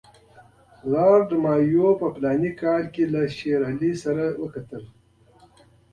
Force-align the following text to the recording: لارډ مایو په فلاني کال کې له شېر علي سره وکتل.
لارډ 0.91 1.29
مایو 1.43 1.87
په 2.01 2.07
فلاني 2.15 2.51
کال 2.61 2.83
کې 2.93 3.03
له 3.13 3.21
شېر 3.37 3.61
علي 3.69 3.91
سره 4.03 4.23
وکتل. 4.41 4.83